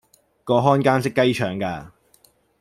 [0.43, 1.91] 個看更識雞腸㗎